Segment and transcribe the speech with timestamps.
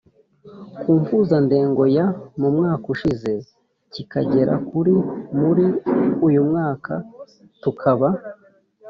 [0.79, 2.05] ku mpuzandengo ya
[2.39, 3.31] mu mwaka ushize
[3.93, 4.93] kikagera kuri
[5.39, 5.65] muri
[6.27, 6.93] uyu mwaka
[7.61, 8.09] Tukaba